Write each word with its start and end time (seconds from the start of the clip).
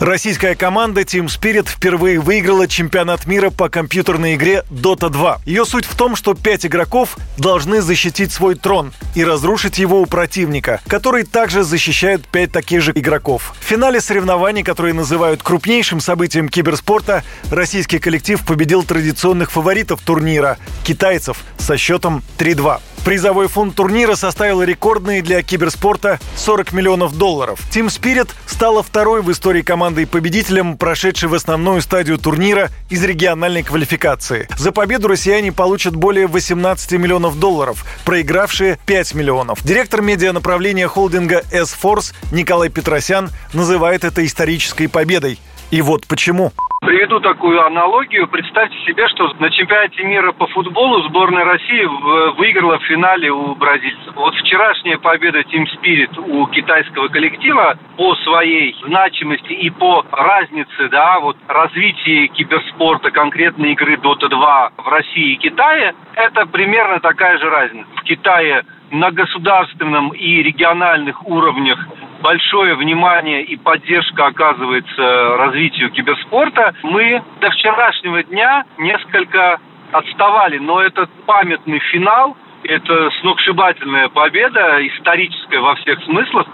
Российская 0.00 0.54
команда 0.54 1.00
Team 1.00 1.26
Spirit 1.26 1.68
впервые 1.68 2.20
выиграла 2.20 2.68
чемпионат 2.68 3.26
мира 3.26 3.50
по 3.50 3.68
компьютерной 3.68 4.36
игре 4.36 4.62
Dota 4.70 5.08
2. 5.10 5.40
Ее 5.44 5.64
суть 5.64 5.84
в 5.84 5.96
том, 5.96 6.14
что 6.14 6.34
пять 6.34 6.64
игроков 6.64 7.16
должны 7.36 7.82
защитить 7.82 8.30
свой 8.30 8.54
трон 8.54 8.92
и 9.16 9.24
разрушить 9.24 9.78
его 9.78 10.00
у 10.00 10.06
противника, 10.06 10.80
который 10.86 11.24
также 11.24 11.64
защищает 11.64 12.24
пять 12.28 12.52
таких 12.52 12.80
же 12.80 12.92
игроков. 12.94 13.54
В 13.58 13.64
финале 13.64 14.00
соревнований, 14.00 14.62
которые 14.62 14.94
называют 14.94 15.42
крупнейшим 15.42 15.98
событием 15.98 16.48
киберспорта, 16.48 17.24
российский 17.50 17.98
коллектив 17.98 18.40
победил 18.46 18.84
традиционных 18.84 19.50
фаворитов 19.50 20.00
турнира– 20.02 20.58
китайцев 20.84 21.38
со 21.58 21.76
счетом 21.76 22.22
3-2. 22.38 22.80
Призовой 23.04 23.48
фонд 23.48 23.74
турнира 23.74 24.14
составил 24.14 24.62
рекордные 24.62 25.22
для 25.22 25.42
киберспорта 25.42 26.20
40 26.36 26.72
миллионов 26.72 27.16
долларов. 27.16 27.60
Team 27.70 27.86
Spirit 27.86 28.30
стала 28.46 28.82
второй 28.82 29.22
в 29.22 29.30
истории 29.32 29.62
командой-победителем, 29.62 30.76
прошедшей 30.76 31.28
в 31.28 31.34
основную 31.34 31.80
стадию 31.80 32.18
турнира 32.18 32.70
из 32.90 33.02
региональной 33.02 33.62
квалификации. 33.62 34.48
За 34.58 34.72
победу 34.72 35.08
россияне 35.08 35.52
получат 35.52 35.96
более 35.96 36.26
18 36.26 36.92
миллионов 36.92 37.38
долларов, 37.38 37.84
проигравшие 38.04 38.78
5 38.86 39.14
миллионов. 39.14 39.64
Директор 39.64 40.02
медианаправления 40.02 40.88
холдинга 40.88 41.42
S-Force 41.50 42.14
Николай 42.32 42.68
Петросян 42.68 43.30
называет 43.52 44.04
это 44.04 44.24
исторической 44.26 44.86
победой. 44.86 45.38
И 45.70 45.82
вот 45.82 46.06
почему. 46.06 46.52
Приведу 46.88 47.20
такую 47.20 47.62
аналогию. 47.62 48.26
Представьте 48.28 48.74
себе, 48.86 49.06
что 49.08 49.30
на 49.40 49.50
чемпионате 49.50 50.02
мира 50.04 50.32
по 50.32 50.46
футболу 50.46 51.02
сборная 51.02 51.44
России 51.44 51.84
выиграла 52.38 52.78
в 52.78 52.84
финале 52.84 53.30
у 53.30 53.54
бразильцев. 53.56 54.14
Вот 54.14 54.34
вчерашняя 54.36 54.96
победа 54.96 55.40
Team 55.40 55.66
Spirit 55.66 56.18
у 56.18 56.46
китайского 56.46 57.08
коллектива 57.08 57.76
по 57.98 58.14
своей 58.24 58.74
значимости 58.86 59.52
и 59.52 59.68
по 59.68 60.02
разнице, 60.10 60.88
да, 60.90 61.20
вот 61.20 61.36
развития 61.46 62.28
киберспорта, 62.28 63.10
конкретной 63.10 63.72
игры 63.72 63.96
Dota 63.96 64.30
2 64.30 64.70
в 64.78 64.88
России 64.88 65.34
и 65.34 65.36
Китае, 65.36 65.94
это 66.14 66.46
примерно 66.46 67.00
такая 67.00 67.36
же 67.36 67.50
разница. 67.50 67.86
В 67.96 68.02
Китае 68.04 68.64
на 68.90 69.10
государственном 69.10 70.14
и 70.14 70.42
региональных 70.42 71.26
уровнях 71.28 71.86
большое 72.20 72.74
внимание 72.74 73.42
и 73.42 73.56
поддержка 73.56 74.26
оказывается 74.26 75.36
развитию 75.36 75.90
киберспорта. 75.90 76.74
Мы 76.82 77.22
до 77.40 77.50
вчерашнего 77.50 78.22
дня 78.24 78.64
несколько 78.78 79.60
отставали, 79.92 80.58
но 80.58 80.82
этот 80.82 81.10
памятный 81.26 81.78
финал, 81.78 82.36
это 82.64 83.10
сногсшибательная 83.20 84.08
победа, 84.08 84.86
историческая 84.86 85.60
во 85.60 85.74
всех 85.76 86.02
смыслах. 86.04 86.46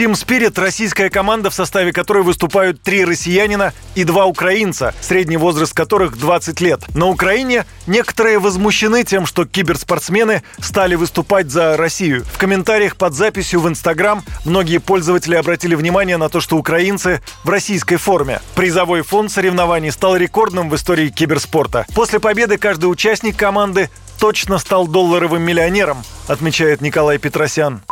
Team 0.00 0.12
Spirit– 0.12 0.52
российская 0.58 1.10
команда, 1.10 1.50
в 1.50 1.54
составе 1.54 1.92
которой 1.92 2.22
выступают 2.22 2.80
три 2.80 3.04
россиянина 3.04 3.74
и 3.94 4.04
два 4.04 4.24
украинца, 4.24 4.94
средний 5.02 5.36
возраст 5.36 5.74
которых 5.74 6.16
20 6.16 6.58
лет. 6.62 6.80
На 6.94 7.06
Украине 7.06 7.66
некоторые 7.86 8.38
возмущены 8.38 9.04
тем, 9.04 9.26
что 9.26 9.44
киберспортсмены 9.44 10.42
стали 10.58 10.94
выступать 10.94 11.50
за 11.50 11.76
Россию. 11.76 12.24
В 12.24 12.38
комментариях 12.38 12.96
под 12.96 13.12
записью 13.12 13.60
в 13.60 13.68
Инстаграм 13.68 14.22
многие 14.46 14.78
пользователи 14.78 15.34
обратили 15.34 15.74
внимание 15.74 16.16
на 16.16 16.30
то, 16.30 16.40
что 16.40 16.56
украинцы 16.56 17.20
в 17.44 17.50
российской 17.50 17.96
форме. 17.96 18.40
Призовой 18.54 19.02
фонд 19.02 19.30
соревнований 19.30 19.90
стал 19.90 20.16
рекордным 20.16 20.70
в 20.70 20.76
истории 20.76 21.10
киберспорта. 21.10 21.84
После 21.94 22.20
победы 22.20 22.56
каждый 22.56 22.86
участник 22.86 23.36
команды 23.36 23.90
точно 24.18 24.56
стал 24.56 24.86
долларовым 24.86 25.42
миллионером, 25.42 25.98
отмечает 26.26 26.80
Николай 26.80 27.18
Петросян. 27.18 27.82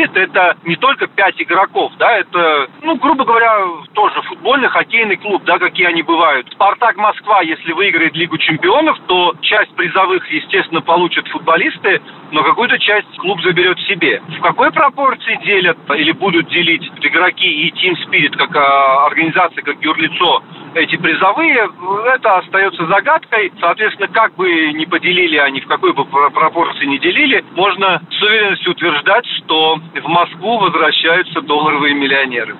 Spirit 0.00 0.16
это 0.16 0.56
не 0.64 0.76
только 0.76 1.06
пять 1.06 1.40
игроков, 1.40 1.92
да, 1.98 2.18
это, 2.18 2.68
ну, 2.82 2.96
грубо 2.96 3.24
говоря, 3.24 3.66
тоже 3.92 4.20
футбольный, 4.22 4.68
хоккейный 4.68 5.16
клуб, 5.16 5.42
да, 5.44 5.58
какие 5.58 5.86
они 5.86 6.02
бывают. 6.02 6.50
Спартак 6.52 6.96
Москва, 6.96 7.42
если 7.42 7.72
выиграет 7.72 8.14
Лигу 8.16 8.38
чемпионов, 8.38 8.98
то 9.06 9.34
часть 9.42 9.74
призовых, 9.74 10.26
естественно, 10.30 10.80
получат 10.80 11.26
футболисты, 11.28 12.00
но 12.30 12.42
какую-то 12.42 12.78
часть 12.78 13.14
клуб 13.18 13.40
заберет 13.42 13.78
себе. 13.80 14.22
В 14.38 14.40
какой 14.40 14.72
пропорции 14.72 15.38
делят 15.44 15.78
или 15.96 16.12
будут 16.12 16.48
делить 16.48 16.90
игроки 17.00 17.46
и 17.46 17.70
Team 17.72 17.94
Spirit 18.06 18.36
как 18.36 18.54
а, 18.56 19.06
организация, 19.06 19.62
как 19.62 19.82
юрлицо 19.82 20.42
эти 20.74 20.96
призовые, 20.96 21.68
это 22.14 22.38
остается 22.38 22.86
загадкой. 22.86 23.52
Соответственно, 23.60 24.08
как 24.08 24.34
бы 24.34 24.72
не 24.72 24.86
поделили 24.86 25.36
они, 25.36 25.60
в 25.60 25.66
какой 25.66 25.92
бы 25.92 26.04
пропорции 26.04 26.86
не 26.86 26.98
делили, 26.98 27.44
можно 27.52 28.00
с 28.10 28.22
уверенностью 28.22 28.72
утверждать, 28.72 29.26
что 29.38 29.76
в 29.76 30.08
Москву 30.08 30.58
возвращаются 30.58 31.40
долларовые 31.40 31.94
миллионеры. 31.94 32.56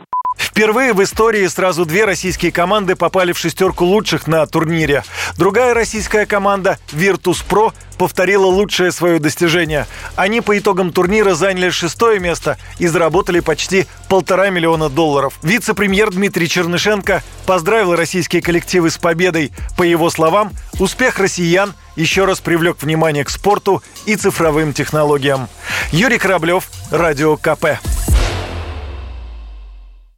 Впервые 0.60 0.92
в 0.92 1.02
истории 1.02 1.46
сразу 1.46 1.86
две 1.86 2.04
российские 2.04 2.52
команды 2.52 2.94
попали 2.94 3.32
в 3.32 3.38
шестерку 3.38 3.86
лучших 3.86 4.26
на 4.26 4.44
турнире. 4.44 5.04
Другая 5.38 5.72
российская 5.72 6.26
команда 6.26 6.78
Virtus.pro 6.92 7.72
повторила 7.96 8.44
лучшее 8.44 8.92
свое 8.92 9.18
достижение. 9.18 9.86
Они 10.16 10.42
по 10.42 10.58
итогам 10.58 10.92
турнира 10.92 11.32
заняли 11.32 11.70
шестое 11.70 12.20
место 12.20 12.58
и 12.78 12.86
заработали 12.88 13.40
почти 13.40 13.86
полтора 14.10 14.50
миллиона 14.50 14.90
долларов. 14.90 15.38
Вице-премьер 15.42 16.10
Дмитрий 16.10 16.46
Чернышенко 16.46 17.22
поздравил 17.46 17.96
российские 17.96 18.42
коллективы 18.42 18.90
с 18.90 18.98
победой. 18.98 19.52
По 19.78 19.82
его 19.82 20.10
словам, 20.10 20.52
успех 20.78 21.18
россиян 21.20 21.72
еще 21.96 22.26
раз 22.26 22.40
привлек 22.40 22.82
внимание 22.82 23.24
к 23.24 23.30
спорту 23.30 23.82
и 24.04 24.14
цифровым 24.14 24.74
технологиям. 24.74 25.48
Юрий 25.90 26.18
Кораблев, 26.18 26.68
Радио 26.90 27.38
КП. 27.38 27.80